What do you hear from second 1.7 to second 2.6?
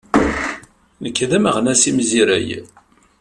imzireg.